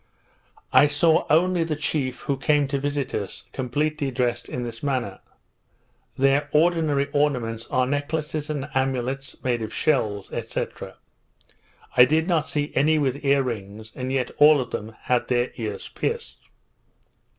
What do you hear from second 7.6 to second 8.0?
are